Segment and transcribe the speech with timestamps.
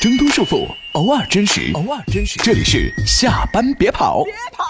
[0.00, 2.38] 挣脱束缚，偶尔真实，偶尔真实。
[2.38, 4.64] 这里是下班别跑，别跑。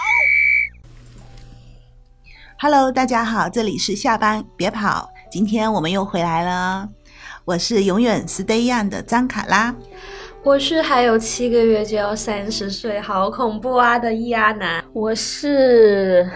[2.57, 5.07] Hello，大家好，这里是下班别跑。
[5.29, 6.89] 今天我们又回来了，
[7.45, 9.75] 我是永远 stay young 的张卡拉，
[10.43, 16.27] 我是还有七个月就要三十岁，好恐怖啊的易阿南，我是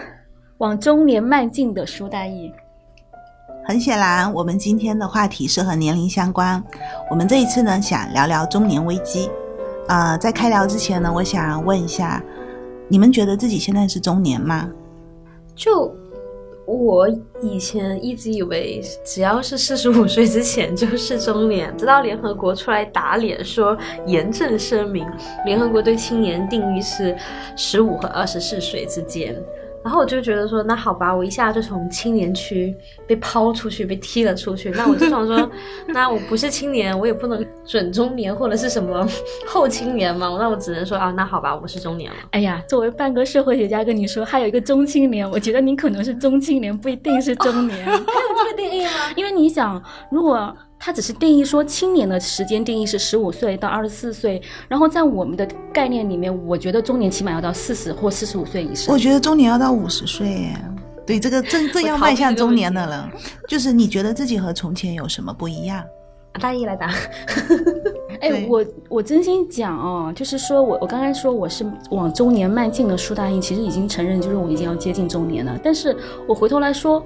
[0.58, 2.52] 往中年迈进的苏大义。
[3.66, 6.62] 很显然，我们今天的话题是和年龄相关。
[7.10, 9.30] 我们这一次呢，想聊聊中年危机。
[9.88, 12.22] 呃，在开聊之前呢，我想问一下，
[12.88, 14.68] 你们觉得自己现在是中年吗？
[15.56, 15.90] 就
[16.66, 17.08] 我
[17.42, 25.06] 以前一直以为，只要是四十五岁之前就是中年，直到联合国出来打脸，说严正声明，
[25.46, 27.16] 联合国对青年定义是
[27.56, 29.34] 十五和二十四岁之间。
[29.84, 32.74] 然后我就觉得说，那好吧，我一下就从青年区
[33.06, 34.70] 被抛出去，被踢了出去。
[34.70, 35.50] 那我就想说，
[35.88, 39.06] 那我不是青年，我也不能准中年或者是什么
[39.46, 40.34] 后青年嘛。
[40.40, 42.16] 那我只能说啊，那好吧，我是中年了。
[42.30, 47.84] 哎呀，作为半个社会学家跟你说，还有一个中青年，我觉得你可能是中青年，不一定是中年。
[47.84, 48.90] 还有这个定义吗？
[49.14, 50.56] 因为你想，如果。
[50.86, 58.92] 它只是定义说青年的时间定义是十五岁到二十四岁，然后在我们的概念里面，我觉得中年起码要到四十或四十五岁以上。
[58.94, 60.52] 我觉得中年要到五十岁，
[61.06, 63.10] 对，这个正正要迈向中年的人。
[63.48, 65.82] 就是你觉得自己和从前有什么不一样？
[66.38, 66.92] 大一来答。
[68.20, 75.96] 哎，我我真心讲哦，就是说我我刚才说我是往中年迈进的苏大义，其实已经承认就是我已经要接近中年了，但是
[76.28, 77.02] 我回头来说，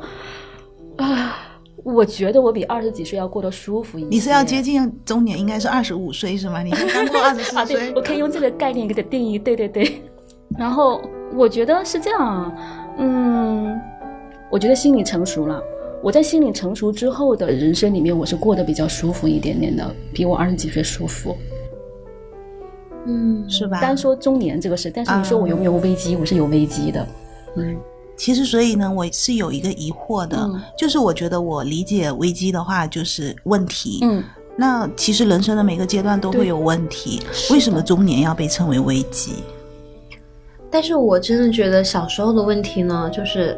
[0.96, 1.44] 啊。
[1.94, 4.12] 我觉得我比二十几岁要过得舒服一点。
[4.12, 6.62] 你是要接近中年，应该是二十五岁是吗？
[6.62, 9.38] 你刚过二十四 岁，我可以用这个概念给它定义。
[9.38, 10.02] 对对对。
[10.58, 11.00] 然后
[11.34, 12.54] 我觉得是这样，
[12.98, 13.80] 嗯，
[14.50, 15.62] 我觉得心理成熟了。
[16.02, 21.36] 我在心理成熟之后的人生里面，我是过得比较舒服一点点的，比我二十几岁舒服。
[23.06, 23.80] 嗯，是吧？
[23.80, 26.16] 单说中年这个事，但是你说我有没有危机？
[26.16, 27.06] 我是有危机的。
[27.56, 27.76] 嗯。
[28.18, 34.00] 其实，所以呢，我是有一个疑惑的，就是我觉得我理解危机的话，就是问题。
[34.02, 34.22] 嗯，
[34.56, 39.34] 那其实人生的每个阶段都会有问题，为什么中年要被称为危机？
[40.68, 43.56] 但是我真的觉得小时候的问题呢，就是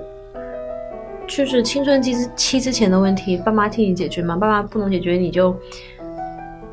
[1.27, 5.57] 就是青春期期之前的问题，爸妈替你解决嘛，爸妈不能解决，你就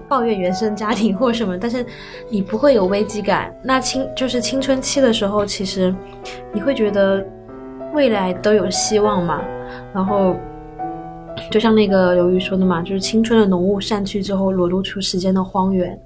[0.10, 1.86] 抱怨原生家庭或什么，但是
[2.30, 3.56] 你不会有危机感。
[3.64, 5.96] 那青就是青春期的时候，其实
[6.54, 7.26] 你会觉得。
[7.94, 9.42] 未来都有希望嘛，
[9.94, 10.36] 然后
[11.52, 16.00] 就像那个刘瑜说的嘛，就是青春的浓雾散去之后，裸露出时间的荒原，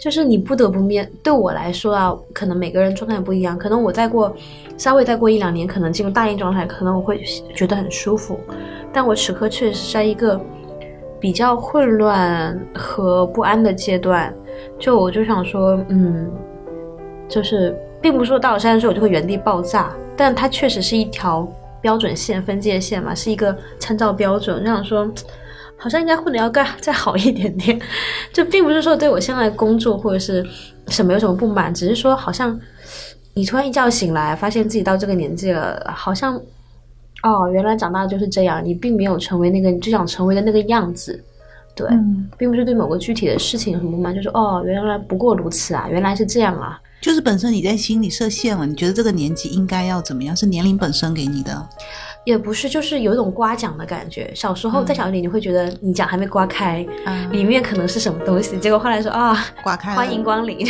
[0.00, 4.34] 就是你不得不面对我来说啊，可能每个人状态不一样，可能我再过
[4.76, 7.22] 稍微再过一两年，可能进入大龄状态，可能我会
[7.54, 8.38] 觉得很舒服，
[8.92, 10.40] 但我此刻确实在一个
[11.20, 14.32] 比较混乱和不安的阶段，
[14.78, 16.30] 就我就想说，嗯，
[17.28, 19.94] 就是并不是说到了三十岁我就会原地爆炸。
[20.16, 21.46] 但它确实是一条
[21.80, 24.62] 标准线、分界线嘛，是一个参照标准。
[24.62, 25.10] 这样说，
[25.76, 27.78] 好像应该混的要更再好一点点。
[28.32, 30.46] 这并不是说对我现在工作或者是
[30.88, 32.58] 什么有什么不满，只是说好像
[33.34, 36.40] 你突然一觉醒来，发现自己到这个年纪了，好像
[37.22, 38.64] 哦，原来长大就是这样。
[38.64, 41.22] 你并没有成为那个你最想成为的那个样子，
[41.74, 41.88] 对，
[42.38, 46.80] 并不是对某个具体的事情很不满，就是哦，原来不过如此啊，原来是这样啊。
[47.00, 50.34] 就是本身你在心里设限了，你觉得这个年纪应该要怎么样？
[50.34, 51.68] 是年龄本身给你的，
[52.24, 54.32] 也不是，就是有一种刮奖的感觉。
[54.34, 56.86] 小时候再小一点，你会觉得你奖还没刮开，
[57.30, 58.56] 里面可能是什么东西。
[58.58, 60.64] 结果后来说啊，刮开，欢迎光临，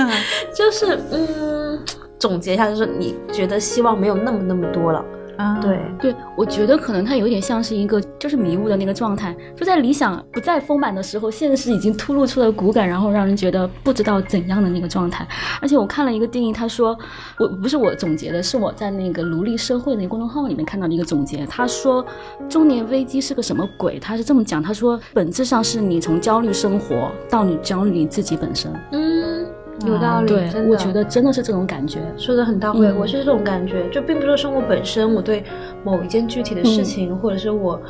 [0.54, 1.80] 就是嗯，
[2.18, 5.02] 总结一下，就是你觉得希望没有那么那么多了。
[5.38, 15.26] 啊，对对，我觉得可能他有点像是一个就是迷雾的那个状态，就在理想不再丰满的时候，现实已经突露出了骨感，然后让人觉得不知道怎样的那个状态。
[15.62, 16.98] 而且我看了一个定义，他说
[17.38, 21.46] 我不是我总结的，是我在那个奴隶社会那个公众号里面看到的一个总结。
[21.46, 22.04] 他说
[22.48, 23.98] 中年危机是个什么鬼？
[24.00, 28.72] 他是这么讲，他说本质上是你从焦虑生活到你焦虑你自己本身。
[28.90, 29.46] 嗯。
[29.86, 32.92] 有道理，对，我觉得真的是这种感觉，说的很到位。
[32.92, 35.44] 我是这种感觉，就并不是说生活本身，我对
[35.84, 37.80] 某一件具体的事情，或者是我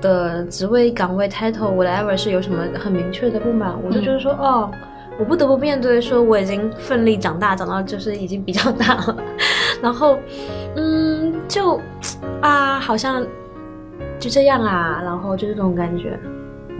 [0.00, 4.70] 的职位岗位 title whatever 是有什么很明确的不满，我就觉得说，哦，
[5.18, 9.16] 我不得不面对，说我已经奋力长大，长到就是已经比较大了，
[9.80, 10.18] 然后，
[10.74, 11.80] 嗯，就
[12.40, 13.24] 啊，好像
[14.18, 16.18] 就这样啊，然后就这种感觉。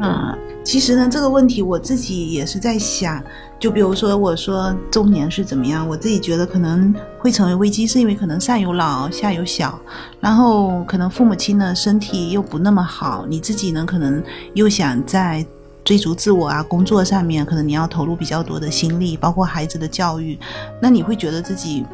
[0.01, 3.23] 嗯，其实呢，这个问题我自己也是在想。
[3.59, 9.77] 就比如说，我说中年是怎么样，我自己觉得可能会成为危机，是因为可能上有老下有小，
[10.21, 14.23] 然后可能父母亲呢身体又不那么好，你自己呢可能
[14.55, 15.45] 又想在
[15.83, 20.39] 追逐自我啊，工作上面可能你要投入比较多的心力，包括孩子的教育，
[20.81, 21.85] 那你会觉得自己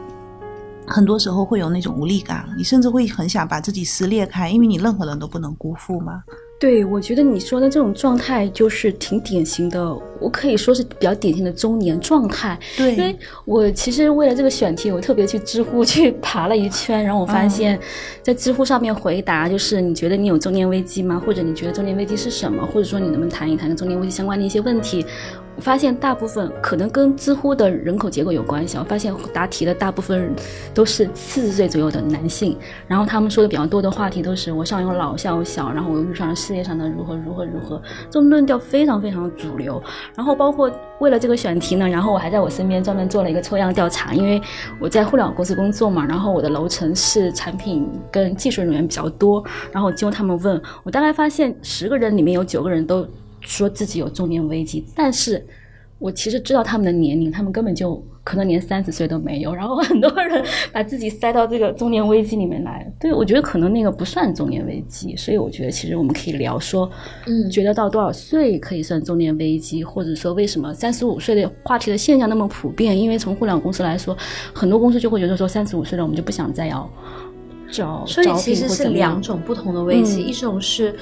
[0.87, 6.23] 很多时候会有那种无力感，你甚至会很想把自己撕裂开，因为你任何人都不能辜负嘛。
[6.59, 12.59] 对，我觉得你说的这种状态就是挺典型的，我可以说是比较典型的中年状态。
[12.77, 13.15] 对，因为
[13.45, 17.79] 我其实为了这个选题，我特别去知乎 去爬了一圈，然后我发现，
[18.23, 21.23] 在知乎上面回答就是你觉得你有中年危机吗？
[21.27, 22.65] 或者你觉得中年危机是什么？
[22.65, 25.05] 或者说你能不能谈一谈跟中年危机相关的一些问题？
[25.57, 28.77] 我发现大部分可能跟知乎的人口结构有关系。
[28.77, 30.35] 我发现答题的大部分
[30.75, 32.57] 都是四十岁左右的男性，
[32.89, 37.81] 然后他们说的比较多的话题都是我上有老下有小，然后我又遇上了事业上的如何如何如何，
[38.11, 39.83] 这种论调非常非常主流。
[40.17, 44.41] 然后包括为了这个选题呢，然后我还在我身边专门做了一个抽样调查，因为
[44.81, 53.07] 我在互联网公司工作嘛，然后我的楼层是产品跟技术人员比较多，然后经过他们问我，大概发现十个人里面有九个人都。
[53.45, 55.47] 说自己有中年危机，但是
[55.99, 59.55] 我其实知道他们的年龄，他们根本就可能连三十岁都没有。
[59.55, 65.15] 然后很多人把自己塞到这个中年危机里面来，对我觉得可能那个不算中年危机。
[65.17, 66.91] 所以我觉得其实我们可以聊说，
[67.27, 72.99] 嗯，觉得到多少岁可以算中年危机，或者说为什么三十五岁的话题的现象那么普遍？
[72.99, 74.17] 因为从互联网公司来说，
[74.53, 76.91] 很多公司就会觉得说三十五岁了，我们就不想再要
[77.71, 80.95] 找，所以其实是两种不同的危机，一种是。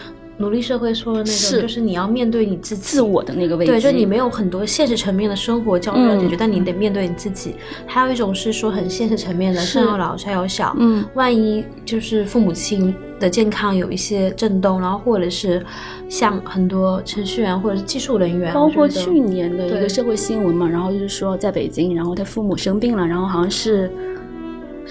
[0.42, 2.82] 努力社会说的那种，就是你要面对你自己。
[2.82, 7.54] 自我的那个位置，对，就你没有很多现实层面的生活焦虑要解决，但你得面对你自己。
[7.86, 15.64] 还有一种是说很现实层面的，上有老下有小，嗯，万一就是父母亲的健康有一些震动，然后或者是
[16.08, 23.90] 像很多程序员或者是技术人员，包括去年的一个社会新闻嘛，然后就是说在北京，然后他父母生病了，然后好像是。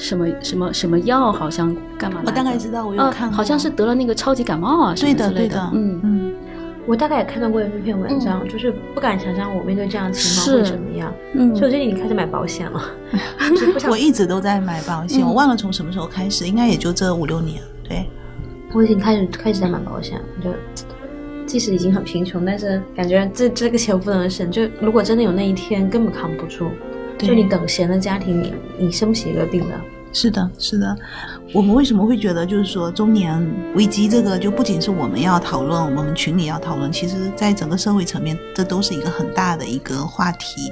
[0.01, 1.31] 什么什么什么药？
[1.31, 2.21] 好像干嘛？
[2.25, 6.33] 我大概知道，我有看，好像是得了那个超级感冒啊，对的，对的，嗯嗯，
[6.87, 11.13] 我大概也看到过那篇文章，就是不敢想象我面对这样的情况会怎么样。
[11.35, 12.81] 嗯，所以我最近已经开始买保险了。
[13.91, 17.61] 我一直都在买保险，我忘了从什么时候开始，应该也就这五六年。
[17.87, 18.09] 对，
[18.73, 20.49] 我已经开始开始在买保险了，就
[21.45, 24.49] 即使已经很贫穷，但是感觉这这个钱不能省。
[24.49, 26.71] 就如果真的有那一天，根本扛不住。
[27.27, 29.75] 就你等闲的家庭，你你生不起一个病的。
[30.13, 30.95] 是的，是的。
[31.53, 33.41] 我们为什么会觉得，就是说中年
[33.75, 40.71] 危机这个，就不仅是我们要讨论，我们群里要讨论，其实在整个社会层面，这都是一个很大的一个话题。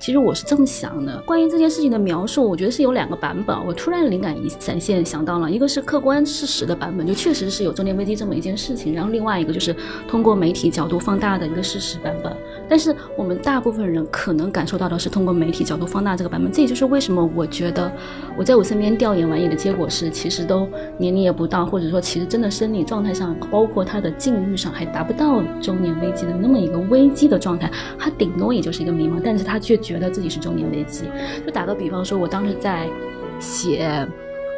[0.00, 3.56] 其实我是这么想的，关于这件事情的描述，我觉得是有两个版本。
[3.64, 8.94] 我突然灵感一闪现，想到了一个是客观事实的版本，就确实是有中年危机这么一件事情。
[8.94, 9.76] 然后另外一个就是
[10.08, 12.36] 通过媒体角度放大的一个事实版本。
[12.68, 16.50] 但是我们大部分人可能感受到的是通过媒体角度放大这个版本。
[16.50, 17.92] 这也就是为什么我觉得
[18.38, 20.66] 我在我身边调研完也的结果是，其实都
[20.96, 27.70] 年龄也不到，或者说其实真的生理状态上，包括他的境遇上，还达不到中年危机的那么一个危机的状态。
[27.98, 29.60] 他顶多也就是一个迷茫，但是他。
[29.66, 31.06] 却觉得自己是中年危机。
[31.44, 32.88] 就打个比方说，我当时在
[33.40, 34.06] 写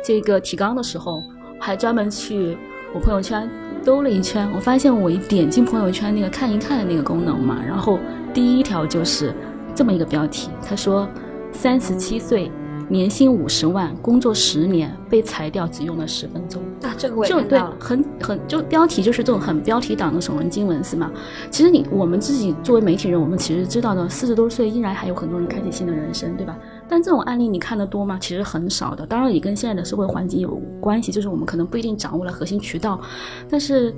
[0.05, 1.23] 这个提纲的时候，
[1.59, 2.59] 还专门去
[2.93, 3.49] 我朋友圈
[3.89, 4.47] 兜了一圈。
[4.55, 7.99] 我发现我一点进朋友圈那个看一看的那个功能嘛，然后
[8.35, 9.33] 第一条就是
[9.75, 11.09] 这么一个标题，他说
[11.53, 12.53] 三十七岁。
[12.91, 16.63] 年薪五十万，工作十年，被裁掉只用了十分钟。
[16.81, 21.11] 啊，这个我也就对，很很就标题就是这种很标题党的耸人听闻是吗？
[21.51, 26.57] 其实你我们自己作为媒体人，我们其实知道的，四十多岁依然还有很多人开启新的人生，对吧？
[26.89, 28.19] 但这种案例你看得多吗？
[28.21, 29.07] 其实很少的。
[29.07, 33.01] 当然也跟现在的社会环境有关系，就是我们可能不一定掌握了核心渠道。
[33.49, 33.95] 但是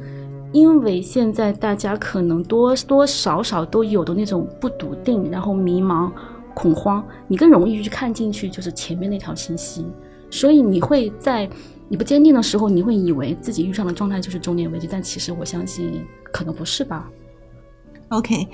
[0.53, 6.11] 因为现在大家可能多多少少都有的那种不笃定，然后迷茫。
[6.53, 9.87] 恐慌，你更容易去看进去，就是前面那条信息，
[10.31, 11.49] 所以你会在
[11.89, 17.09] 你不坚定的时候，你会以为自己遇上的状态就是中年危机，但其实我相信可能不是吧。
[18.09, 18.49] OK，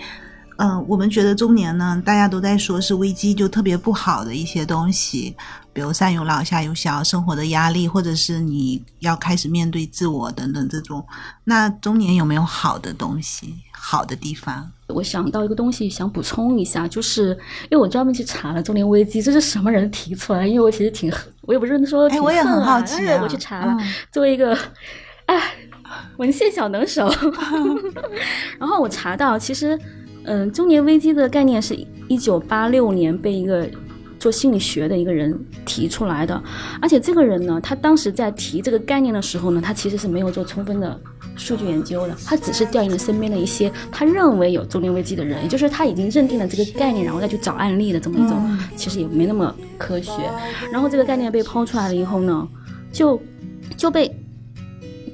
[0.59, 5.37] 嗯，我们觉得中年呢，大家都在说是危机，就特别不好的一些东西，
[5.73, 11.05] 比如上有老下有小，生活的压力，或者是你要开始面对自我等等这种。
[11.45, 13.55] 那中年有没有好的东西？
[13.79, 17.29] 好的地方，我想到一个东西，想补充一下，就是
[17.65, 20.45] 因为我专门去查了中年危机，这是什么人提出来？
[20.45, 23.77] 因为我其实挺，我也不是说，哎，我也很好奇，我去查了，
[24.11, 24.59] 作为一个，
[25.27, 25.41] 哎，
[26.17, 27.09] 文献小能手，
[28.59, 29.79] 然后我查到，其实，
[30.27, 31.75] 嗯，中年危机的概念是
[32.09, 33.69] 一九八六年被一个
[34.19, 36.43] 做心理学的一个人提出来的，
[36.81, 41.01] 而且这个人呢，他当时在提这个概念的时候呢，他其实是没有做充分的。
[41.39, 50.11] 数据研究的，他只是调研了身边的一些他认为有中年危机的人，也就是他已经认定了这个概念，然后再去找案例的这么一种，其实也没那么科学。
[50.73, 52.49] 然后这个概念被抛出来了以后呢，
[52.91, 53.21] 就
[53.77, 54.11] 就被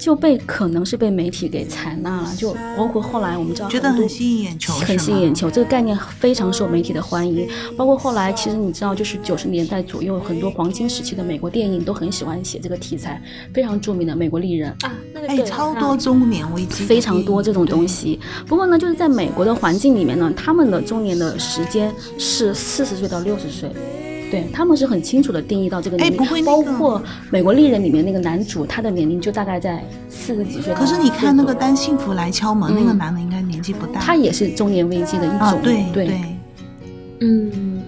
[0.03, 7.49] 就被可能是被媒体给采纳了，就包括后来我们知道觉得很多很吸引眼球，很吸引眼球，这个概念非常受媒体的欢迎。
[7.77, 13.23] 包括后来，其实你知道，就是九十年代左右，很多黄金时期的美国电影都很喜欢写这个题材，
[13.55, 17.87] 非常著名的《美国丽人》啊，那个哎，对超多中年危机，非常多这种东。
[17.87, 18.19] 西。
[18.49, 23.71] 不过呢，就是在美国的环境里面呢，他们的中年的时间是四十岁到六十岁。
[24.33, 30.73] 对他们是很清楚的定义到这个年龄，哎不会那个包括《美国丽人》里面那个男主，他的年龄就大概在四十几岁。
[30.73, 31.73] 可是你看那个《单。
[31.73, 36.21] 当幸福来敲门》，嗯那个男的应该年纪不大，他也是中年危机的一种，啊，对对
[37.21, 37.83] 嗯，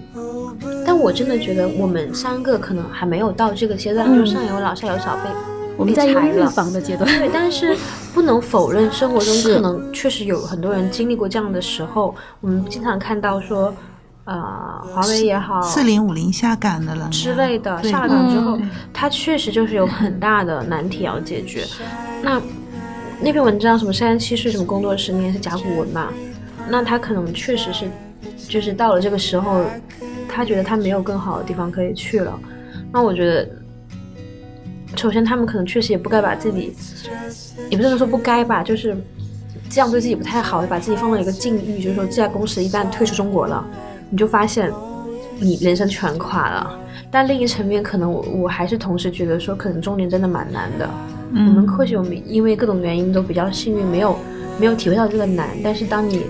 [0.83, 5.29] 但我真的觉得我们三个可能还没有到这个阶段，嗯就上有老下有小被
[5.77, 7.07] 我们在一个预防的阶段。
[7.19, 7.77] 对，但是
[8.11, 12.15] 不能否认，生活中可能确实有很多人经历过这样的时候。
[12.41, 13.71] 我们经常看到说，
[14.25, 21.63] 呃，华为也好，四零五零下岗的人啊之类的，下了岗之后嗯，它确实就是有很大的难题要解决。
[22.23, 22.41] 那
[23.21, 26.11] 那篇文章什么三十七岁什么工作十年是甲骨文嘛？
[26.67, 27.87] 那他可能确实是，
[28.49, 29.63] 就是到了这个时候，
[30.27, 32.37] 他觉得他没有更好的地方可以去了。
[32.91, 33.47] 那我觉得，
[34.95, 36.75] 首先他们可能确实也不该把自己，
[37.69, 38.97] 也不是说不该吧，就是
[39.69, 43.63] 这样对自己不太好，就把自己放到一个境遇，就是说这家公司一旦退出中国了，
[44.09, 44.71] 你就发现
[45.39, 46.79] 你人生全垮了。
[47.11, 50.89] 但另一层面，可能我我还是同时觉得说，可能中年真的蛮难的。
[51.31, 54.17] 我们嗯，或许我们因为各种原因都比较幸运，没有
[54.59, 55.49] 没有体会到这个难。
[55.63, 56.25] 但是当你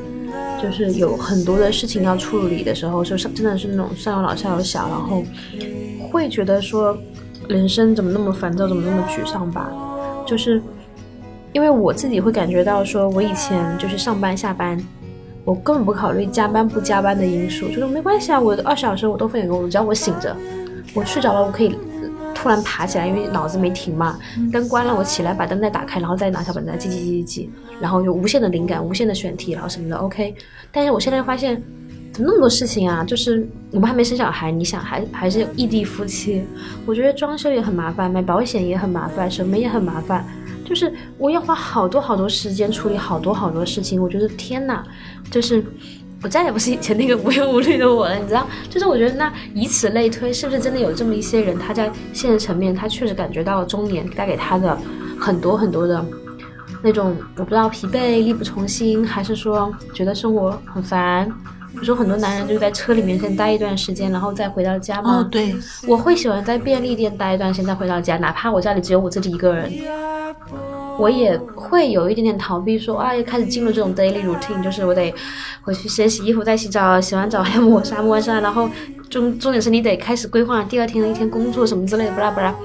[0.61, 5.23] 就是有很多的事情要处理的时候，就是真的是那种上有老下有小，然后
[6.11, 6.95] 会觉得说
[7.47, 9.71] 人生怎么那么烦躁，怎么那么沮丧吧？
[10.25, 10.61] 就是
[11.51, 14.77] 因为我自己会感觉到说，我以前就是上班下班。
[15.45, 20.35] 我根本不考虑加班不加班的因素，就是没关系啊，我二十小时我都分给工作，只要我醒着，
[20.95, 24.17] 我睡着了，我可以呃突然爬起来，因为脑子没停嘛。
[24.51, 27.49] 灯关了，我起来把灯再打开，然后再拿小本子来记记记记记，
[27.79, 30.33] 然后有无限的灵感、无限的选题，然后什么的 OK。
[30.71, 31.61] 但是我现在发现，
[32.11, 33.03] 怎么那么多事情啊？
[33.03, 36.43] 就是我们还没生小孩，你想还还是异地夫妻，
[36.87, 40.25] 我觉得装修也很麻烦，买保险也很麻烦，什么也很麻烦。
[40.65, 44.83] 就是我要花好多好多时间处理好多好多事情，我觉得天哪，
[45.29, 45.63] 就是
[46.23, 48.47] 我再也不是以前那个无忧无虑的我了，你知道？
[48.69, 54.75] 就是我觉得那以此类推，是不是真的有这么一些人，他在现实层面，他确实感觉到中年带给他的
[55.19, 56.03] 很多很多的
[56.81, 61.31] 那种，我不知道疲惫、力不从心，还是说觉得生活很烦。
[61.75, 65.19] 比如说很多男人就在车里面先待一段时间，然后再回到家嘛。
[65.19, 65.55] 哦，对，
[65.87, 69.71] 我会喜欢在便利店待一段时间再回到家，哪怕我家里只有我自己一个人，
[70.97, 75.13] 我也会有一点点逃避说，啊，又开始进入这种 daily routine，就是我得
[75.61, 78.69] 回去先洗衣服，再洗澡，洗完澡还 要抹砂抹砂，然后
[79.09, 82.55] 重重点是你得开始规划第二天的一天工作什么之类的，不啦不啦，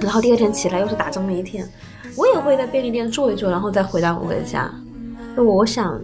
[0.00, 1.66] 然后第二天起来又是打针的一天，
[2.16, 4.70] 我也会在便利店坐一坐，然后再回到我的家，
[5.36, 5.98] 就我想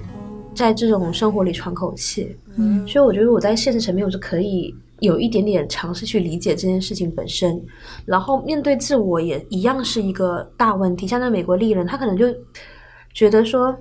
[0.54, 7.60] 在这种生活里喘口气，嗯，所以我觉得我在现实层面我是可以有一点点尝试去理解这件事情本身，
[8.06, 11.06] 然后面对自我也一样是一个大问题。
[11.06, 12.26] 像那美国丽人，他可能就
[13.12, 13.76] 觉得说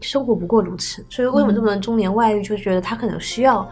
[0.00, 3.68] 生活不过如此，所以为什么这么多人中年外遇，就觉得他可能需要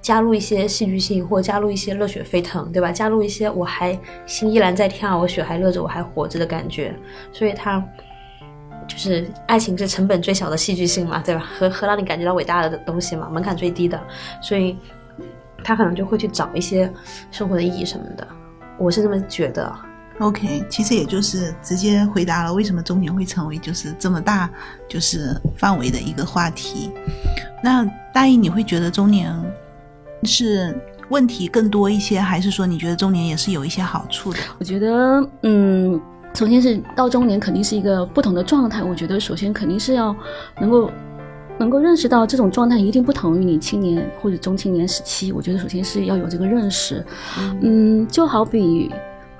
[0.00, 2.90] 加入一些戏剧性，或加入一些热血沸腾，对吧？
[2.90, 6.94] 加入一些我还心依然在跳，我血还热着，我还活着的感觉，
[7.32, 7.84] 所以他。
[8.88, 11.44] 就是爱情是成本最小的戏剧性嘛，对吧？
[11.58, 14.00] 和和让你感觉到伟大的东西嘛，门槛最低的，
[14.40, 14.76] 所以
[15.64, 16.92] 他可能就会去找一些
[17.30, 18.26] 生活的意义什么的。
[18.78, 19.72] 我是这么觉得。
[20.18, 24.48] OK，其实也就是直接回答了为什么中年会成为就是这么大
[24.86, 26.92] 就是范围的一个话题。
[27.62, 29.34] 那大一你会觉得中年
[30.24, 34.38] 是问题更多一些，还是说你觉得中年也是有一些好处的？
[34.58, 36.00] 我觉得，嗯，
[36.34, 38.82] 首先是到中年肯定是一个不同的状态。
[38.82, 40.14] 我觉得首先肯定是要
[40.60, 40.90] 能够
[41.58, 45.30] 能够认识到这种状态一定不同于你青年或者中青年时期。
[45.32, 47.04] 我觉得首先是要有这个认识。
[47.60, 48.90] 嗯，就好比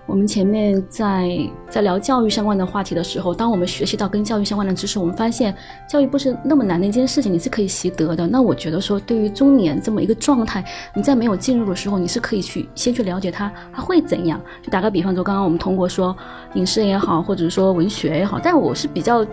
[0.05, 1.39] 我们前面在
[1.71, 5.55] 在聊教育相关的话题的时候，当我们学习到跟教育相关的知识，我们发现
[5.89, 8.27] 教育不是那么难的一件事情，你是可以习得的。
[8.27, 14.41] 那我觉得说，对于中年这么一个状态，你在没有进入的时候，你是可以去先去了解它，它会怎样。
[14.61, 16.15] 就打个比方说，刚刚我们通过说
[16.55, 19.25] 影视也好，或者说文学也好，但我是比较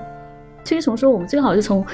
[0.63, 1.85] 推崇说，我们最好是从。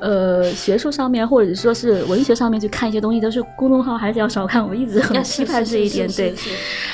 [0.00, 4.66] 呃，学术上面或者说是文学上面去看一些东西，都是公众号还是要少看。
[4.66, 6.34] 我一直很批判这一点，对。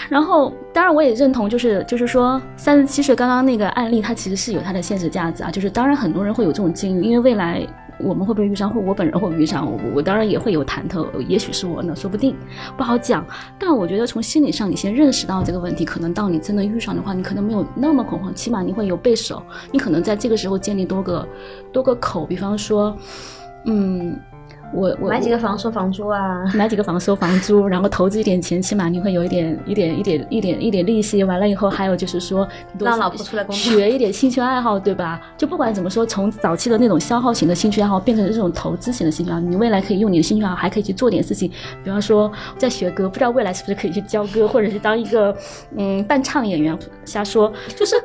[0.08, 5.50] 然后，当然我也认同，就是就是说，三十七岁刚刚那个案例，它其实是有它的现实价值啊。
[5.50, 7.66] 就是当然很多人会有这种境遇，因为未来
[7.98, 12.36] 我们会不会遇上，或我本人会不会遇上，我我当然也会有忐忑，也许是我呢，说不定
[12.76, 13.24] 不好讲。
[13.58, 21.28] 但我觉得从心理上，你先认识到这个问题，可能到你真的遇上的话，你可能没有那么恐慌，起码你会有备手，你可能在这个时候建立多个
[21.72, 22.96] 多个口，比方说，
[23.66, 24.18] 嗯。
[24.74, 31.22] 我我 买几个房收房租啊，买几个房收房租，然后投资一点钱，起码你会有一点一点一点一点一点利息。
[31.24, 32.46] 完了以后，还有就是说，
[32.78, 35.20] 让老婆出来工作，学一点兴趣爱好，对吧？
[35.38, 41.48] 就不管怎么说，从早期的那种消耗型的兴趣爱好，变成这种投资型的兴趣爱好，你未来可以用你的兴趣爱好，还可以去做点事情。
[41.84, 45.34] 比方说，在学歌，不知道未来是不是可以去教歌，或者是当一个
[45.76, 46.76] 嗯伴唱演员。
[47.04, 47.96] 瞎说，就是，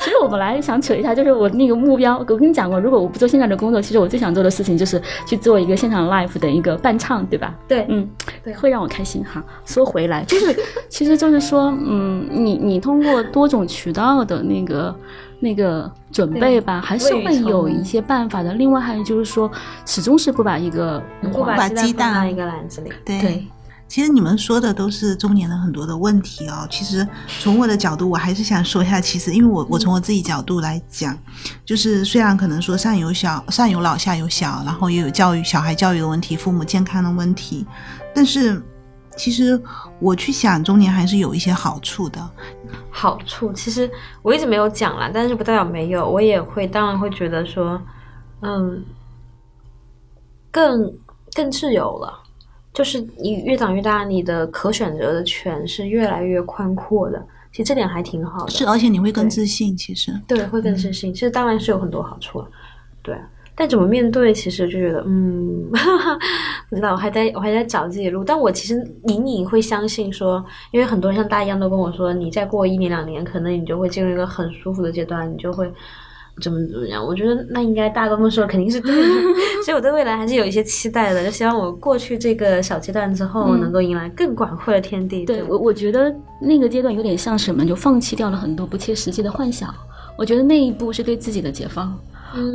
[0.00, 5.76] 其 实我本来想扯一下，就是我那个目标，我跟你讲过，如果我不做现在的工作，其实我最想做的事情就是去做一个。
[5.82, 7.52] 现场 live 的一个伴唱，对吧？
[7.66, 8.08] 对，嗯，
[8.44, 9.42] 对，会让我开心哈。
[9.64, 10.56] 说回来，就是，
[10.88, 14.94] 其实就是说，嗯，你你通过多种渠道的那个
[15.40, 18.54] 那个准备吧，还是会有一些办法的。
[18.54, 19.50] 另外还有就是说，
[19.84, 23.44] 始终是不把一个不把鸡蛋放在一个篮子里，对。
[23.92, 26.66] 其实你们说的都是中年的很多的问题哦。
[26.70, 27.06] 其实
[27.40, 31.14] 从我的角度，我还是想说一下，其实因为我我从我自己角度来讲，
[31.62, 37.66] 就是虽然可能说上有小上有老下有小，然后也有教育小孩教育的问题，父母健康的问题，
[38.14, 38.62] 但是
[39.14, 39.62] 其实
[40.00, 42.30] 我去想中年还是有一些好处的。
[42.90, 43.90] 好处其实
[44.22, 47.78] 我一直没有讲啦，但是不代表没有，我也会当然会觉得说，
[48.40, 48.82] 嗯，
[50.50, 50.90] 更
[51.34, 52.21] 更自由了。
[52.72, 57.22] 就是你越长越大，你的可选择的权是越来越宽阔的。
[57.50, 58.50] 其实这点还挺好的。
[58.50, 59.76] 是，而且你会更自信。
[59.76, 61.12] 其实对，会更自信。
[61.12, 62.42] 其实当然是有很多好处。
[63.02, 63.14] 对，
[63.54, 65.68] 但怎么面对，其实就觉得，嗯，
[66.70, 68.24] 不知道，我还在我还在找自己的路。
[68.24, 75.70] 但我其实隐隐会相信说，因为很多人像大家一样都跟我说，你再过一年两年，可能你就会进入一个很舒服的阶段，你就会。
[76.40, 77.04] 怎么怎么样？
[77.04, 79.08] 我觉得那应该大哥们说肯定是对的，
[79.64, 81.24] 所以我对未来还是有一些期待的。
[81.24, 85.24] 就希望我过去这个小阶段之后，能够迎来更广阔的天地。
[85.26, 89.72] 对我，我觉得那个阶段有点像什么，就放弃掉了很多不切实际的幻想。
[90.16, 91.96] 我觉得那一步是对自己的解放。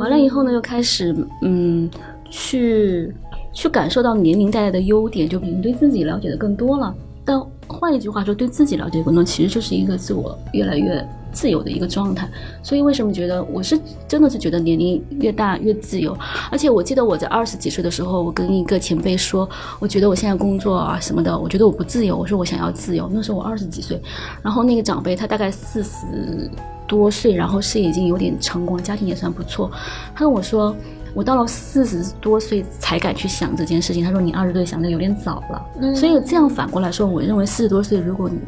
[0.00, 1.88] 完了以后呢，又开始嗯，
[2.28, 3.14] 去
[3.52, 6.92] 去感受到年龄带来的优点，就比如对自己了解的更多了。
[7.24, 11.06] 但换一句话说，对自己了解更多，其实就是一个自我越来越。
[11.38, 12.28] 自由的一个状态，
[12.64, 16.18] 所以为什么觉得我是真的是觉得年龄越大越自由？
[16.50, 19.48] 而且我记得我在二十几岁的时候，我跟一个前辈说，
[19.78, 22.16] 我觉得我现在工作啊什么的，我觉得我不自由。
[22.16, 23.08] 我说我想要自由。
[23.12, 24.02] 那时候我二十几岁，
[24.42, 26.50] 然后那个长辈他大概四十
[26.88, 29.70] 多岁，然后事业已经有点成功，家庭也算不错。
[30.16, 30.74] 他跟我说，
[31.14, 34.04] 我到了四十多岁才敢去想这件事情。
[34.04, 35.94] 他说你二十岁想的有点早了。
[35.94, 38.38] 所以这样反过来说，我认为四十多岁如果你。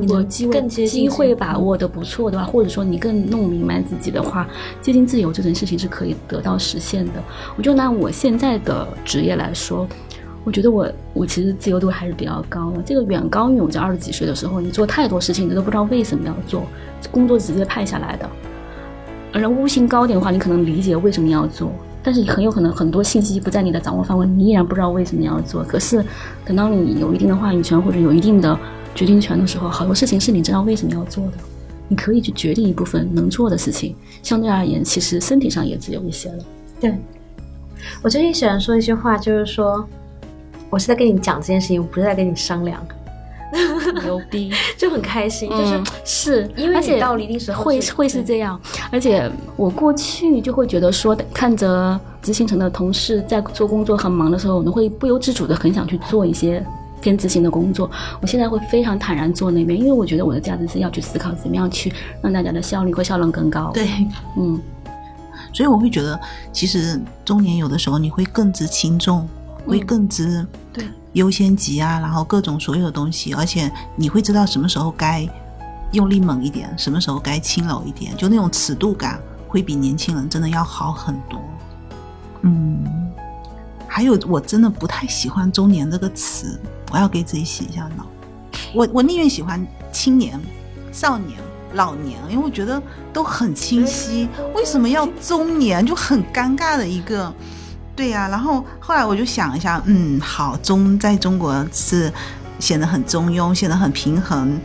[0.00, 4.46] 你的机会机会把握的不错的话，或者说你更弄明白自己的话，
[4.80, 7.14] 接近自由这件事情是可以得到实现的。
[7.56, 9.88] 我就拿我现在的职业来说，
[10.44, 16.62] 我觉得我我其实自由度还是比较高的，这个远高于我在二十几岁的时候，你做太多事情你都不知道为什么要做，
[17.10, 18.30] 工作直接派下来的。
[19.32, 21.72] 而悟性高点的话，你可能理解为什么要做，
[22.04, 25.64] 但是很有可能很多信息不在你的掌握范围，你依然不知道为什么要做。
[25.64, 26.04] 可是
[26.44, 28.56] 等到你有一定的话语权或者有一定的。
[28.94, 31.32] 决定权的时候，好多事情是你知道为什么要做的，
[31.88, 33.94] 你可以去决定一部分能做的事情。
[34.22, 36.44] 相对而言，其实身体上也自由一些了。
[36.80, 36.94] 对，
[38.02, 39.86] 我最近喜欢说一句话，就是说，
[40.70, 42.84] 我是在跟你讲这件事情，我不是在跟你商量。
[44.04, 48.60] 牛逼， 就很开心，就是是因为你到了一定时候会会是这样。
[48.92, 56.62] 而且我过去就会觉得说，看着执行层的同事在做工作很忙的时候，我们会不由自主的很想去做一些。
[57.00, 63.70] 偏执行的工作，我现在会非常坦然做那边，因为我觉得我的价值是要去思考怎么样去让大家的效率和效能更高。
[63.72, 63.88] 对，
[64.36, 64.60] 嗯，
[65.52, 66.18] 所以我会觉得，
[66.52, 69.28] 其实中年有的时候你会更知轻重，
[69.66, 75.26] 会更知对优先级啊，然后各种所有的东西，而且你会知道什么时候该
[75.92, 81.40] 用力猛一点，什么时候该轻柔一点，就那种尺度感会比年轻人真的要好很多。
[82.42, 82.84] 嗯，
[83.86, 86.60] 还有我真的不太喜欢“中年”这个词。
[86.90, 88.06] 我要给自己洗一下脑，
[88.74, 90.40] 我我宁愿喜欢青年、
[90.90, 91.38] 少年、
[91.74, 94.28] 老年，因为我觉得都很清晰。
[94.54, 95.84] 为什么要中年？
[95.84, 97.32] 就很尴尬的一个，
[97.94, 98.28] 对呀。
[98.28, 102.10] 然后后来我就想一下，嗯，好，中在中国是
[102.58, 104.58] 显得很中庸，显得很平衡，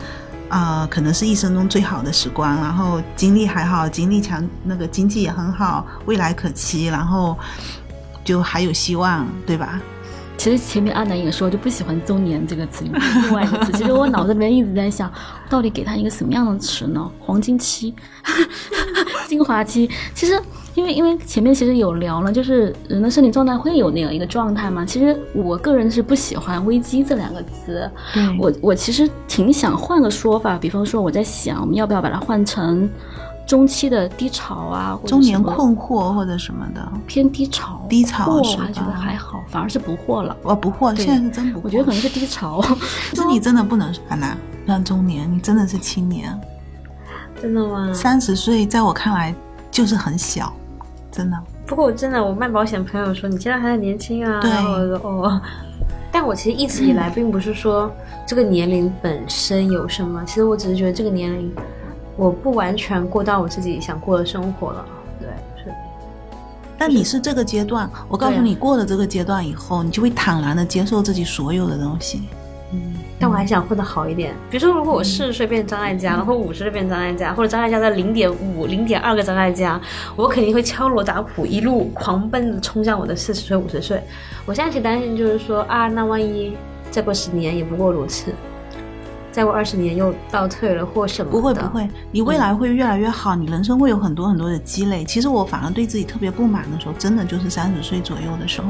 [0.48, 2.56] 啊，可能是一生中最好的时光。
[2.56, 7.36] 然后精力还好，精力强，那个经济也很好，未来可期，然后
[8.24, 9.78] 就还有希望，对吧？
[10.36, 13.72] 其实前面阿南也说，就不喜欢“中年”这个词，另外一个词。
[13.78, 15.10] 其实我脑子里面一直在想，
[15.48, 17.10] 到底给他一个什么样的词呢？
[17.18, 17.94] 黄金期、
[19.26, 19.88] 精华期。
[20.12, 20.38] 其实
[20.74, 24.84] 因为因为前面其实有聊了，就是人的身体状态会有那样一个状态嘛。
[24.84, 32.88] 其实我个人是不喜欢“危机”这两个词，对我我其实挺想换个说法，比方说我在想，我们要不要把它换成
[33.46, 40.34] 中期的低潮啊，或者中年困惑或者什么的，偏低潮，低潮我还觉得还好，反而是不惑了。
[40.42, 41.62] 我不惑，现在是真不惑。
[41.64, 46.38] 我觉得可能是低潮，可是你真的不能安娜让中年，你真的是青年，
[47.40, 47.92] 真的吗？
[47.92, 49.34] 三十岁在我看来
[49.70, 50.52] 就是很小，
[51.12, 51.36] 真的。
[51.66, 55.40] 不过我真的，我卖保险朋友说你现在还很年轻啊，对然后我说哦。
[56.10, 57.90] 但我其实一直以来并不是说
[58.24, 61.52] 这个年龄本身有什么，其实我只是觉得这个年龄
[62.16, 64.84] 我不完全过到我自己想过的生活了。
[65.20, 65.28] 对，
[65.62, 65.72] 是。
[66.76, 72.22] 但你是这个阶段，我告诉你，过了这个阶段以后，你就会坦然的接受自己所有的东西。
[72.72, 74.34] 嗯但我还想混得好一点。
[74.50, 79.80] 比如说，如果我四十岁变张艾嘉，然后五十岁变张艾嘉，或者张艾嘉在零点五、零点二个张艾嘉，
[80.16, 84.02] 我肯定会敲锣打鼓，一路狂奔的冲向我的四十岁、五十岁。
[84.44, 86.56] 我现在其实担心就是说啊，那万一
[86.90, 88.34] 再过十年也不过如此，
[89.34, 91.36] 再过二十年又倒退了或什么的？
[91.36, 95.04] 不会不会，你未来会越来越好，你人生会有很多很多的积累。
[95.04, 98.68] 其实我反而对自己特别不满的时候，真的就是三十岁左右的时候，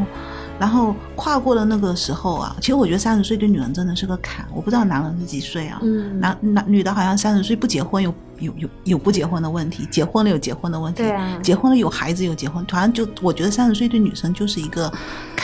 [0.59, 4.46] 然后跨过了那个时候啊，其实我觉得三十岁对女人真的是个坎。
[4.55, 5.79] 我不知道男人是几岁啊？
[5.83, 14.90] 嗯男男女的好像三十岁不结婚有有有有不结婚的问题，结婚了有结婚的问题，对啊结婚了有孩子有结婚，反正就我觉得三十岁对女生就是一个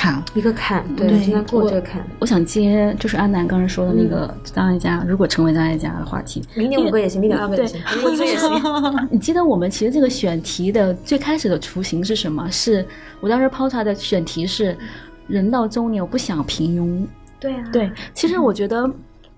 [0.01, 0.23] 坎。
[0.33, 2.03] 一个坎，对，对正在过这个坎。
[2.19, 8.51] 我想接就是安南刚才说的那个张艾嘉，如果成为张艾嘉的话题，零点五个也行，零点二个也行，零点五个也行。
[9.13, 12.51] 你记得我们其实这个选题的最开始的雏形是什么？
[12.51, 12.87] 是
[13.21, 14.75] 我当时抛出来的选题是
[15.29, 17.07] “人到中年，我不想平庸”。
[17.39, 18.91] 对啊，对，其实我觉得，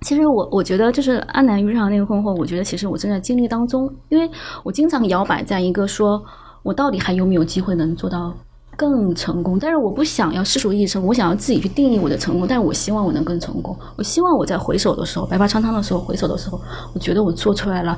[0.02, 4.30] 其实我我觉得就是安南遇上那个困惑，我觉得其实我正在经历当中，因为
[4.62, 6.22] 我经常摇摆在一个说
[6.62, 8.32] 我到底还有没有机会能做到。
[8.76, 12.46] 更成功，但是我不想要世俗意义成功，我想要自己去定义我的成功。
[12.48, 16.60] 但是我希望我能更成功，我希望我在回首的时候，白发苍苍的时候，回首的时候，
[16.94, 17.96] 我觉得我做出来了，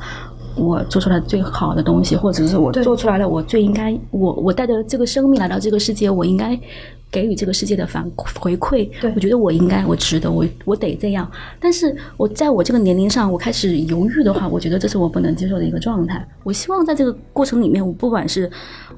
[0.56, 6.58] 我做出来最好的东西，或者是我做出来了我最应该，我我带着这个生命来到这个世界，我应该
[7.10, 8.88] 给予这个世界的反回馈。
[9.14, 11.30] 我觉得我应该，我值得，我我得这样。
[11.60, 16.26] 但是我在我这个年龄上，我开始犹豫的话，我觉得这是我不能接受的一个状态。
[16.42, 18.50] 我希望在这个过程里面，我不管是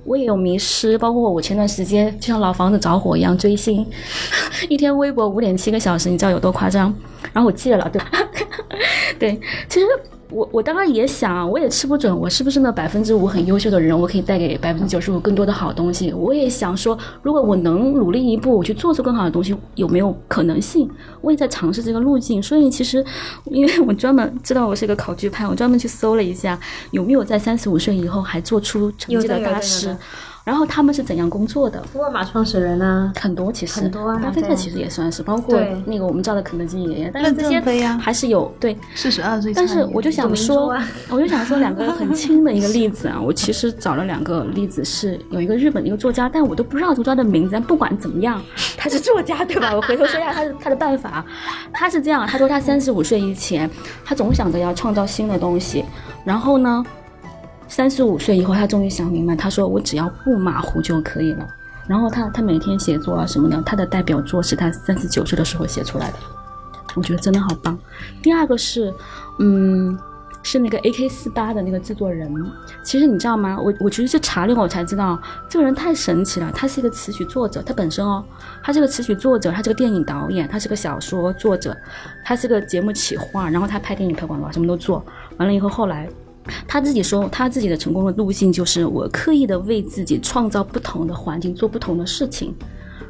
[0.05, 3.85] 我也有迷失，包括我前段时间就像老房子着火一样追星，
[4.69, 6.95] 一天微博五点七个小时，你知道有多夸张？
[7.33, 8.11] 然后我戒了，对吧？
[9.19, 9.87] 对，其实。
[10.31, 16.13] 我我当然也想，我也吃不准我是不是那百分之五很优秀的人，我可以带给百分之九十五更多的好东西。
[16.13, 20.91] 我也想说，如果我能努力一步，我去做出更好的东西，有没有可能性？
[21.21, 22.43] 我也在尝试这个路径。
[22.43, 23.05] 所以其实，
[23.45, 26.59] 因为我专门知道我是一个考据派，我专门去搜了一下，
[26.91, 29.99] 有没有在三十五岁以后还做出成绩的有的有的有大师的，
[30.47, 31.83] 然后他们是怎样工作的？
[31.95, 33.13] 沃尔玛创始人呢？
[33.21, 38.79] 很多其实很多啊巴菲特其实也算是，包括那个我们知道的肯德基爷爷，但是任这些还是有对。
[38.95, 47.51] 四十二岁但，是我就想说啊，我就想说两个很轻的一个例子啊，我其实找了两个例子，是有一个日本的一个作家，但我都不知道作家的名字。
[47.53, 48.41] 但不管怎么样，
[48.79, 49.73] 他是作家对吧？
[49.75, 51.27] 我回头说一下他的他的办法，
[51.73, 53.69] 他是这样，他说他三十五岁以前，
[54.05, 55.85] 他总想着要创造新的东西，
[56.25, 56.85] 然后呢，
[57.69, 61.47] 三十五岁以后，他终于想明白，他说我只要不马虎就可以了。
[61.87, 66.17] 然后他他每天写作啊什么的，他的代表作是他三十九岁的时候写出来的，
[66.97, 67.79] 我觉得真的好棒。
[68.23, 68.93] 第二个是，
[69.39, 69.97] 嗯，
[70.43, 72.29] 是那个 AK 四八的那个制作人。
[72.83, 73.57] 其实你知道吗？
[73.61, 75.17] 我我其实是查了我才知道，
[75.49, 76.51] 这个人太神奇了。
[76.53, 78.25] 他是一个词曲作者，他本身哦，
[78.65, 81.77] 他是个词曲作者，他是个电影导演，他是个小说作者，
[82.25, 85.05] 他是个节目企划，然后他拍电影、拍广告，什么都做。
[85.37, 86.09] 完了以后，后来。
[86.67, 92.55] 他自己说，他自己的成功的路径就是我刻意的为自己创造不同的环境，做不同的事情。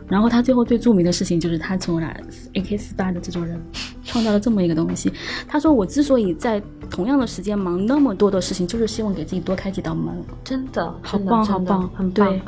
[0.08, 2.16] 然后他最后最著名的事情就是他成为了
[2.54, 3.60] AK 四八的制作人，
[4.04, 5.12] 创造了这么一个东西。
[5.48, 10.14] 他说：“我之所以在同样的时间忙那么多的事情，就是希望给自己多开几道门。
[10.44, 12.40] 真的，好棒，好棒，很棒对。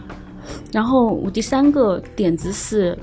[0.70, 2.96] 然后我第三个点子是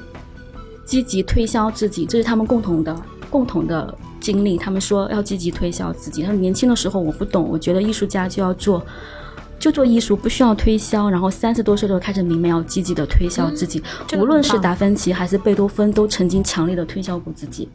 [0.86, 2.96] 积极推销自己，这是他们共同的
[3.30, 3.94] 共同的
[4.26, 4.58] 经历。
[4.58, 6.24] 他们说要积极推销自己。
[6.24, 8.84] 他说年轻的时候我不懂，我觉得艺术家就要做。
[9.60, 11.10] 就做艺术，不需要推销。
[11.10, 17.70] 然后三十多岁的时候开始明白要积极的推销自己，这个无论是达芬奇还是贝多芬，都曾经强烈的推销过自己。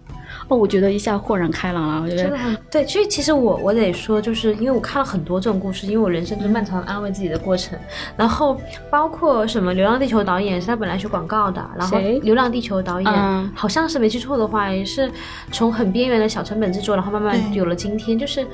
[0.47, 2.03] 哦，我觉得一下豁然开朗了。
[2.03, 2.38] 我觉得
[2.71, 7.77] 对，所以其实我我得说，就是因为我看了很多这种故事，因为我人生就是漫长的安慰自己的过程，
[8.16, 8.57] 然后
[8.88, 15.11] 包括什么《流浪地球》导演是他本来学广告的，然后《流浪地球》导演、嗯好像是没记错的话，也是
[15.51, 18.47] 从很边缘的小成本制作，然后慢慢有了今天，就是。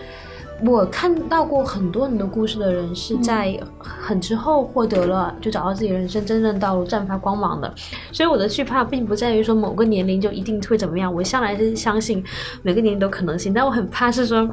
[0.65, 7.73] 我看到过很多很多故事的人是在很之后获得了，就找到自己人生真正道路，绽放光芒的。
[8.11, 12.25] 所以我的惧怕并不在于说某个年龄就一定会怎么样，我向来是相信
[12.63, 14.49] 每个年龄都可能性，但我很怕是说。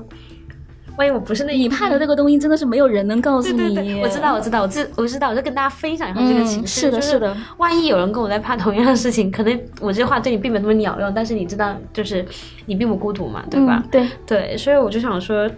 [0.96, 3.58] 万一我不是那你怕的那个东西，真的是没有人能告诉你。
[3.58, 6.82] 对对对，我知道，我知道，我知我知道，我就跟大家分享一下这个情绪。
[6.82, 7.36] 是的，是的。
[7.58, 12.24] 万一有人跟我在怕同样的事情，可能我这话对你并没有那么鸟用，但是你知道，就是
[12.68, 13.84] 你并不孤独嘛，对吧？
[13.90, 15.50] 对对，所以我就想说。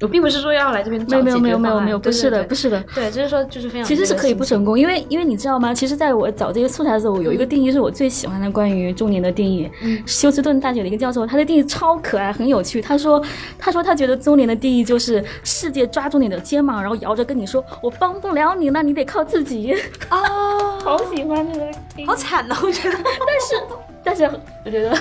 [0.00, 5.74] 我并不是说要来这边没有没有没有没有没有不是的不是的对就是说就是非常其实是可以不成功因为因为你知道吗？
[5.74, 9.70] 其实在我找这些素材的时候，我有一个定义是我最喜欢的关于中年的定义。
[10.06, 12.80] 休斯顿大学的一个教授，他的定义超可爱很有趣。
[12.80, 13.22] 他说
[13.58, 19.74] 他说他觉得中年的定义就是世界抓住你的肩膀，然后摇着跟你说我帮不了你了，你得靠自己。
[20.10, 22.96] 哦， 好喜欢这个，好惨哦，我觉得。
[24.02, 24.96] 但是但是我觉得，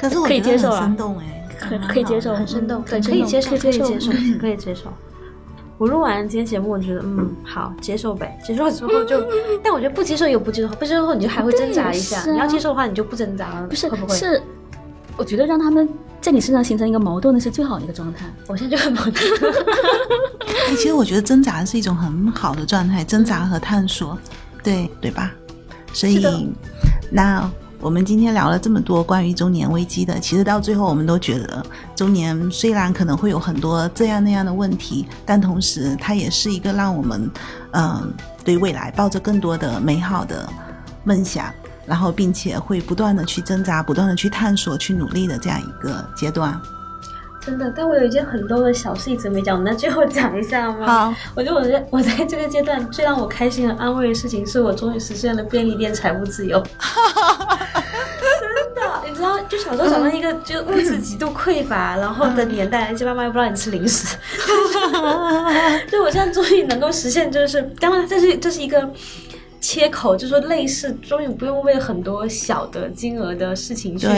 [0.00, 1.39] 可是我可以接受啊，生动哎。
[1.60, 4.84] 可可以接受，很生动，对，可以接受，可以接受，可以接受。
[5.78, 8.38] 我录完今天节目，我觉得嗯，好，接受呗。
[8.44, 9.24] 接受之后就，
[9.64, 12.22] 但我觉得不接受有不接受，不接受后你就还会挣扎一下。
[12.30, 13.88] 你要接受的话，你就不挣扎了，不是？
[13.88, 14.14] 会不会？
[14.14, 14.42] 是，
[15.16, 15.88] 我觉得让他们
[16.20, 18.26] 在你身上形成一个矛盾的是最好的一个状态。
[18.46, 19.14] 我现在就很矛盾。
[20.68, 24.18] 哎，其实我觉得挣扎是一种很好的状态，挣扎和探索，
[24.62, 25.32] 对对吧？
[25.94, 26.52] 所以，
[27.10, 27.50] 那。
[27.82, 31.64] 我们今天聊了这么多关于中年危机的，其实到最后我们都觉得，
[31.96, 37.30] 中年虽然可能会有很多这样那样的问题，但同时它也是一个让我们，
[37.72, 38.12] 嗯，
[38.44, 40.46] 对未来抱着更多的美好的
[41.04, 41.50] 梦想，
[41.86, 46.60] 然后并且会不断的去挣扎、不断的去探索、去努力的这样一个阶段。
[47.40, 50.86] 真的，但我有一件很多的小事一直没讲，我们最后讲一下吗？
[50.86, 56.62] 好，我觉得我在我在这个阶段最让我开心和安慰的事情，是我终于实现了便利店财务自由。
[59.50, 64.16] 就小时候长到一个就物质极度匮乏 然后的年代，而且妈妈又不让你吃零食，
[65.90, 68.88] 就我现在终于能够实现，就是当然这是这是一个。
[69.62, 74.08] 切口就说类似，终于不用为很多小的金额的事情去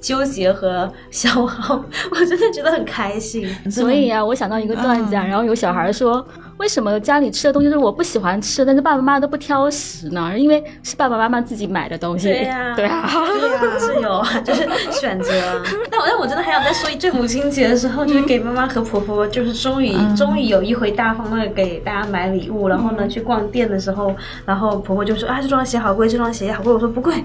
[0.00, 1.76] 纠结和消耗，
[2.10, 3.48] 我真的觉得很开心。
[3.70, 6.26] 所以啊，我想到一个段子啊，然后有小孩说。
[6.58, 10.36] 为什么家里吃的东西是我不喜欢吃，但是爸爸妈妈都不挑食呢？
[10.36, 12.28] 因为是爸爸妈妈自己买的东西。
[12.28, 15.30] 对呀， 对啊，对呀，自由就是选择。
[15.90, 27.24] 但我但我真的还想再说一句，母亲节的时候，就是给妈妈和婆婆，就是终于终于有一回大方的给大家买礼物，然后呢去逛店的时候，然后婆婆就说啊这双鞋好贵，这双鞋好贵，我说不贵。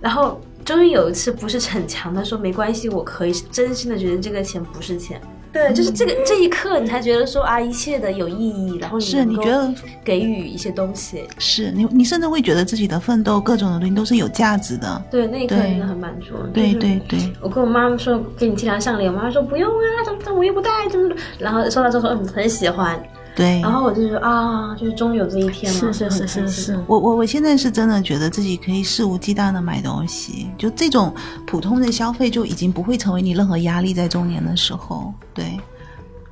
[0.00, 5.20] 然后终于有一次不是逞强的说没关系，我可以真心的觉得这个钱不是钱。
[5.52, 15.04] 对，就是这个这一刻，你才觉得说啊，一切的有意义，然后是你觉得给予一些东西，是你你甚至会觉得自己的奋斗，各种的东西都是有价值的。
[15.10, 16.34] 对，那一刻真的很满足。
[16.54, 22.98] 对对对，我跟我妈妈说给你贴条项链，我妈妈说不用啊，怎么我又不戴，怎么然后收到之后嗯很喜欢。
[23.34, 26.84] 对，然后我就说啊，就是终于有这一天了，是是是是是。
[26.86, 31.14] 我我我现在是真的觉得自己可以肆无忌惮的买东西，就这种
[31.46, 35.58] 普通的消费就已经不会成为你任何压力，在中年的时候，对。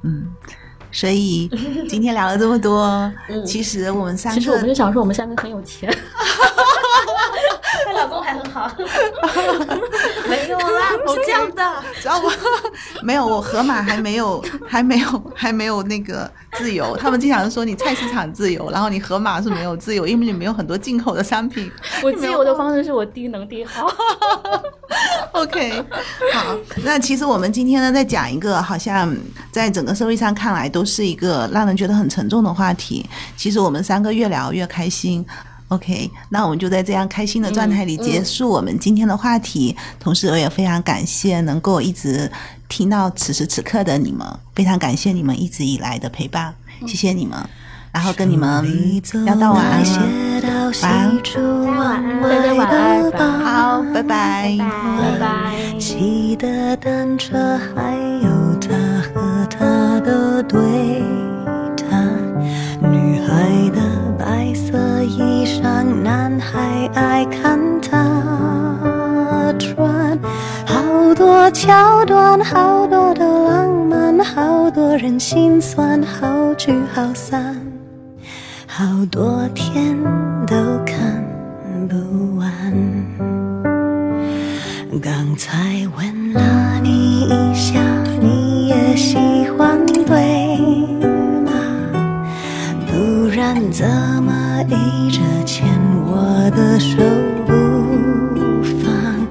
[0.02, 0.26] 嗯，
[0.90, 1.50] 所以
[1.88, 3.12] 今天聊了这么多，
[3.46, 5.90] 其实我们三个，其实我们就想说，我们三个很有钱。
[7.86, 8.70] 她老公还很好，
[10.28, 12.30] 没有啦， 是这样的，知道我
[13.02, 16.96] 没有，我河马还没有，还没有，还没有那个自由。
[16.96, 21.70] 他们经常说你菜市场自由，然后你河马是没有自由，因为你没有很多进口的商品。
[22.02, 23.90] 我自由的方式是我低能低好。
[25.32, 25.84] OK，
[26.32, 29.14] 好，那其实我们今天呢，在讲一个好像
[29.52, 33.08] 在整个社会上看来都是一个让人觉得很沉重的话题。
[33.36, 35.24] 其实我们三个越聊越开心。
[35.70, 39.76] OK，那我们就在这样开心的状态里结束我们今天的话题。
[40.00, 42.28] 同时，我也非常感谢能够一直
[42.68, 46.52] 听到此时此刻的你们，非常感谢你们一直以来的陪伴，
[46.88, 47.38] 谢谢你们。
[47.92, 48.64] 然后跟你们
[49.26, 51.16] 要到晚安了，晚安，
[51.76, 53.18] 晚安，大家晚安吧。
[53.44, 55.78] 好，拜拜，拜拜。
[55.78, 58.28] 骑的单车，还有
[58.60, 58.74] 他
[59.14, 60.58] 和他的对
[61.76, 62.10] 谈，
[62.90, 63.78] 女孩的。
[64.20, 65.29] 白色衣裳，
[65.90, 70.18] 男孩爱看他穿。
[70.66, 77.56] 好多桥段，好多的浪漫，好多人心酸，好聚好散，
[78.66, 79.96] 好多天
[80.46, 81.24] 都看
[81.88, 82.48] 不完。
[85.02, 85.58] 刚才
[85.96, 87.80] 问了你一下，
[88.20, 89.16] 你也喜
[89.56, 90.04] 欢对
[91.44, 91.50] 吗？
[92.86, 93.70] 不然？
[93.70, 93.86] 怎
[94.22, 94.99] 么一
[96.50, 96.96] 歌手
[97.46, 99.28] 不放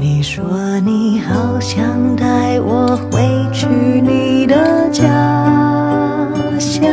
[0.00, 3.20] 你说你好想带我回
[3.52, 5.04] 去你的家
[6.58, 6.90] 乡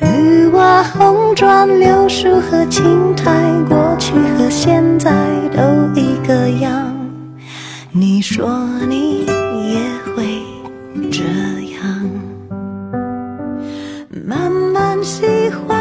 [0.00, 3.32] 绿瓦红砖柳树和青苔
[3.68, 5.10] 过去和现在
[5.54, 5.62] 都
[5.94, 6.90] 一个样。
[7.92, 8.48] 你说
[8.88, 9.80] 你也
[10.14, 10.42] 会
[11.10, 11.22] 这
[11.74, 12.10] 样。
[14.26, 15.79] 慢慢喜欢